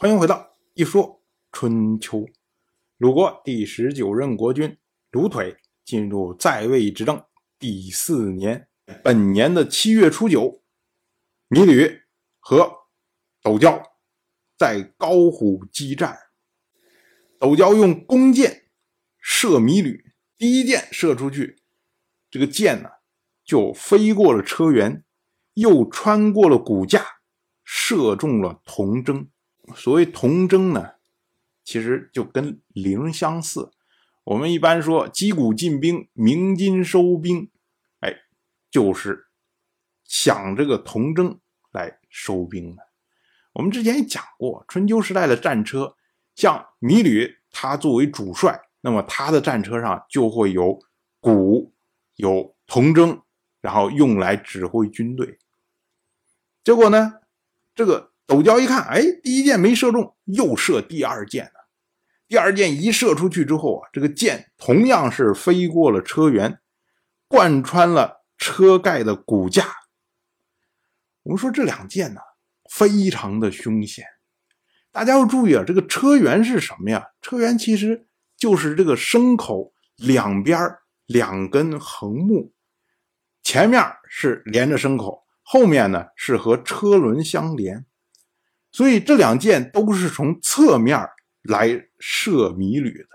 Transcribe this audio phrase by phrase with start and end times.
[0.00, 1.22] 欢迎回到一说
[1.52, 2.26] 春秋。
[2.96, 4.78] 鲁国第十九任国君
[5.10, 7.22] 鲁腿进入在位执政
[7.58, 8.66] 第四年，
[9.04, 10.62] 本年的七月初九，
[11.50, 12.00] 芈吕
[12.38, 12.72] 和
[13.42, 13.82] 斗椒
[14.56, 16.18] 在高虎激战。
[17.38, 18.70] 斗椒用弓箭
[19.18, 21.60] 射芈吕，第一箭射出去，
[22.30, 22.88] 这个箭呢
[23.44, 25.02] 就飞过了车辕，
[25.52, 27.04] 又穿过了骨架，
[27.62, 29.28] 射中了童筝。
[29.74, 30.92] 所谓童筝呢，
[31.64, 33.70] 其实就跟铃相似。
[34.24, 37.50] 我们一般说击鼓进兵、鸣金收兵，
[38.00, 38.14] 哎，
[38.70, 39.28] 就是
[40.04, 41.38] 响这个童筝
[41.70, 42.82] 来收兵的。
[43.54, 45.96] 我们之前也讲过，春秋时代的战车，
[46.34, 50.78] 像米吕，他作为主帅，那么他的战车上就会有
[51.20, 51.72] 鼓、
[52.16, 53.22] 有童筝，
[53.60, 55.38] 然后用来指挥军队。
[56.62, 57.20] 结果呢，
[57.74, 58.09] 这个。
[58.30, 61.50] 斗椒一看，哎，第一箭没射中，又射第二箭呢。
[62.28, 66.58] 第二箭一射出去之后啊，这个箭同样是飞过了车辕，
[67.26, 69.66] 贯穿了车盖的骨架。
[71.24, 72.20] 我们说这两箭呢，
[72.70, 74.04] 非常的凶险。
[74.92, 77.04] 大家要注意啊，这个车辕是什么呀？
[77.20, 78.06] 车辕其实
[78.36, 80.56] 就是这个牲口两边
[81.06, 82.52] 两根横木，
[83.42, 87.86] 前面是连着牲口，后面呢是和车轮相连。
[88.72, 90.98] 所以这两箭都是从侧面
[91.42, 93.08] 来射米吕的。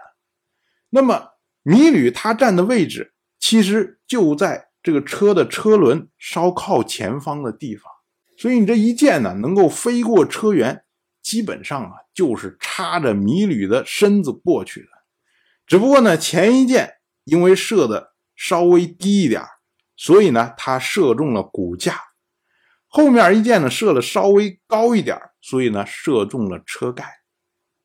[0.90, 1.30] 那么
[1.64, 7.92] 米吕他站的位置其实就在这个车的车轮稍靠前方的地方。
[8.38, 10.82] 所以你这一箭呢，能够飞过车辕，
[11.22, 14.88] 基本上啊就是插着米吕的身子过去的。
[15.66, 19.42] 只不过呢，前一箭因为射的稍微低一点
[19.96, 22.00] 所以呢他射中了骨架。
[22.88, 27.06] 后面一箭呢射的稍微高一点所以呢射中了车盖。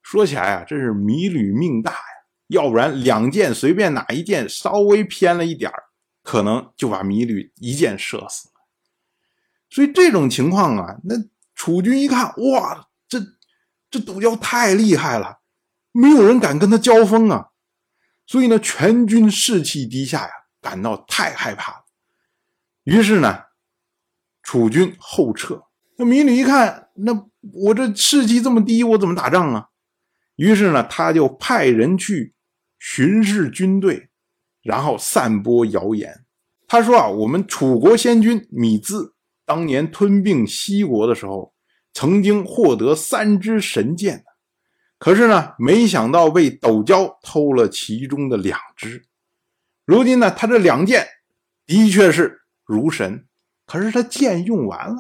[0.01, 1.99] 说起来啊，真是芈吕命大呀，
[2.47, 5.71] 要不然两箭随便哪一箭稍微偏了一点
[6.23, 8.55] 可能就把芈吕一箭射死了。
[9.69, 11.15] 所以这种情况啊，那
[11.55, 13.19] 楚军一看，哇，这
[13.91, 15.41] 这斗椒太厉害了，
[15.93, 17.49] 没有人敢跟他交锋啊。
[18.27, 20.31] 所以呢，全军士气低下呀，
[20.63, 21.85] 感到太害怕了。
[22.85, 23.45] 于是呢。
[24.43, 25.63] 楚军后撤，
[25.97, 29.69] 那芈吕一看，那我这士气这么低，我怎么打仗啊？
[30.37, 32.35] 于是呢，他就派人去
[32.79, 34.09] 巡视军队，
[34.63, 36.25] 然后散播谣言。
[36.67, 41.53] 他说啊，我们楚国先君芈字当年吞并西国的时候，
[41.93, 44.25] 曾经获得三支神箭，
[44.99, 49.05] 可是呢，没想到被斗椒偷了其中的两支。
[49.85, 51.07] 如今呢，他这两箭
[51.67, 53.27] 的确是如神。
[53.67, 54.97] 可是他剑用完了，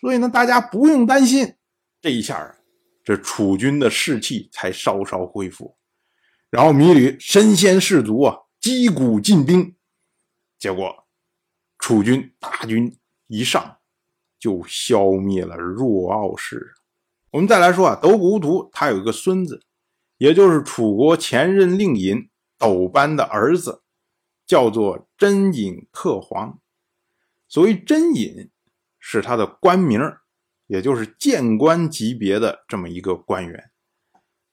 [0.00, 1.54] 所以呢，大家不用担心。
[2.00, 2.54] 这一下啊
[3.02, 5.76] 这楚军的士气才稍稍恢复。
[6.50, 9.74] 然后芈吕身先士卒啊，击鼓进兵。
[10.58, 11.06] 结果
[11.78, 12.96] 楚军大军
[13.26, 13.78] 一上，
[14.38, 16.74] 就消灭了若敖氏。
[17.30, 19.62] 我们再来说啊，斗谷乌图他有一个孙子，
[20.18, 23.82] 也就是楚国前任令尹斗班的儿子，
[24.46, 26.58] 叫做真尹克黄。
[27.48, 28.50] 所谓真尹
[29.08, 30.00] 是他的官名，
[30.66, 33.70] 也就是谏官级别的这么一个官员。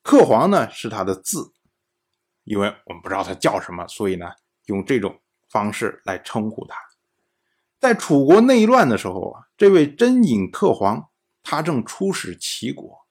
[0.04, 1.52] 克黄呢是他的字，
[2.44, 4.28] 因为我们不知道他叫什么，所以呢
[4.68, 5.20] 用这种
[5.50, 6.78] 方式来称呼他。
[7.80, 11.10] 在楚国内乱的时候啊，这位真尹克黄
[11.42, 13.08] 他正出使齐国，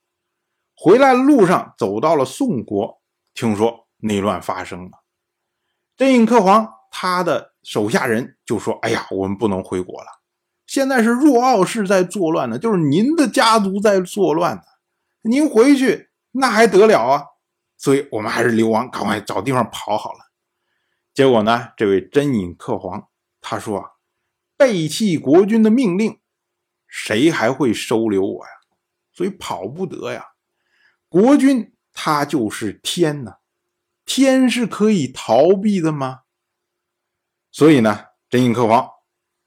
[0.76, 3.02] 回来路上走到了宋国，
[3.34, 5.02] 听说内乱发生了。
[5.96, 7.50] 真尹克黄他的。
[7.64, 10.08] 手下人就说：“哎呀，我们不能回国了，
[10.66, 14.62] 现在是若敖氏在作乱呢，就是您的家族在作乱呢。
[15.22, 17.24] 您回去那还得了啊？
[17.76, 20.18] 所以我们还是流亡，赶快找地方跑好了。
[21.12, 23.08] 结果呢，这位真尹克皇
[23.40, 23.90] 他说啊：
[24.56, 26.20] 背弃国君的命令，
[26.86, 28.50] 谁还会收留我呀？
[29.12, 30.28] 所以跑不得呀。
[31.08, 33.36] 国君他就是天呐，
[34.06, 36.20] 天是可以逃避的吗？”
[37.52, 38.88] 所以呢，真尹克皇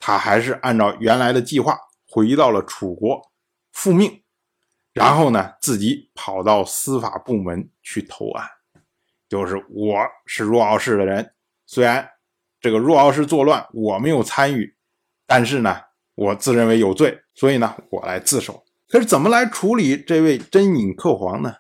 [0.06, 1.76] 他还是按照原来的计划
[2.08, 3.20] 回到了楚国
[3.72, 4.22] 复命，
[4.94, 8.48] 然后呢，自己跑到司法部门去投案，
[9.28, 9.98] 就是我
[10.28, 11.34] 是若敖氏的人，
[11.66, 12.08] 虽然
[12.62, 14.76] 这个若敖氏作乱我没有参与，
[15.26, 15.76] 但是呢，
[16.14, 18.64] 我自认为有罪，所以呢，我来自首。
[18.88, 21.56] 可是怎么来处理这位真尹克皇呢？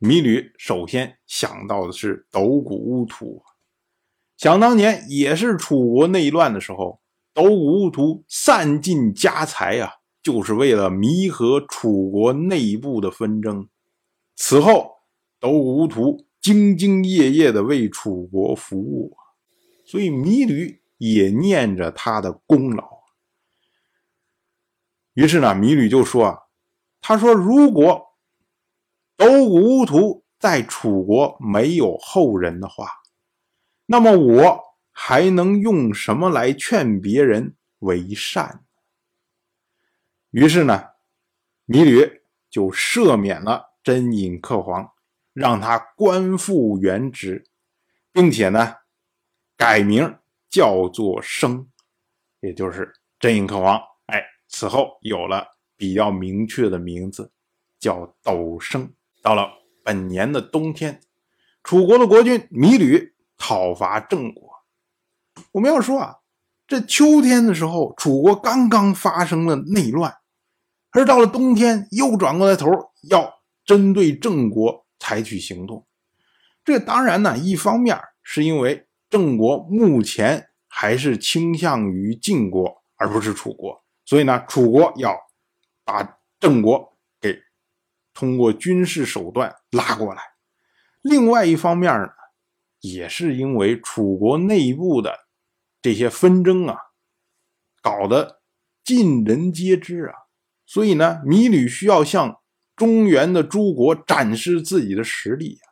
[0.00, 3.44] 芈吕首先想到的是斗谷乌土。
[4.36, 7.00] 想当年也是楚国内乱的时候，
[7.38, 9.92] 斗谷乌图散尽家财啊，
[10.24, 13.68] 就是为了弥合楚国内部的纷争。
[14.34, 14.96] 此后，
[15.38, 19.16] 斗谷乌图兢兢业业地为楚国服务，
[19.86, 23.04] 所以芈吕也念着他的功劳。
[25.14, 26.38] 于是呢，芈吕就说：“啊
[27.00, 28.16] 他说，如果
[29.16, 32.88] 斗谷乌图在楚国没有后人的话，
[33.86, 34.60] 那么我
[35.00, 38.64] 还能用什么来劝别人为善？”
[40.32, 40.86] 于是呢，
[41.68, 44.90] 芈吕就赦免了真尹克皇，
[45.32, 47.44] 让他官复原职，
[48.10, 48.74] 并且呢，
[49.56, 50.18] 改名
[50.50, 51.70] 叫做生，
[52.40, 53.80] 也就是真尹克皇。
[54.06, 55.46] 哎此后有了
[55.76, 57.30] 比较明确的名字，
[57.78, 58.92] 叫斗生。
[59.22, 59.48] 到了
[59.84, 61.00] 本年的冬天，
[61.62, 64.47] 楚国的国君芈吕讨伐郑国。
[65.52, 66.16] 我们要说啊，
[66.66, 70.14] 这秋天的时候，楚国刚刚发生了内乱，
[70.90, 72.68] 而到了冬天，又转过来头
[73.10, 75.86] 要针对郑国采取行动。
[76.64, 83.82] 这当然呢，一方面是因为郑国目前还是倾向于晋国，而不是楚国。
[84.04, 85.16] 所以呢，楚国要
[85.84, 87.38] 把郑国给
[88.12, 90.22] 通过军事手段拉过来。
[91.00, 92.08] 另外一方面呢，
[92.80, 95.27] 也是因为楚国内部的
[95.80, 96.76] 这些纷争啊，
[97.82, 98.40] 搞得
[98.84, 100.14] 尽人皆知啊。
[100.66, 102.40] 所以呢，芈吕需要向
[102.76, 105.66] 中原的诸国展示自己的实力啊。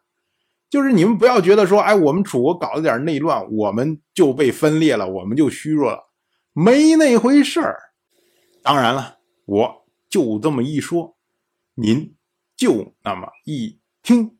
[0.68, 6.10] 就是你们不要觉得说，哎，我们楚国搞了点内乱，我们就被分裂了，我们就虚弱了，
[6.52, 7.78] 没那回事儿。
[8.62, 11.16] 当然了，我就这么一说，
[11.74, 12.16] 您
[12.56, 14.38] 就那么一听，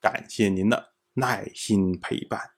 [0.00, 2.57] 感谢您的耐心陪伴。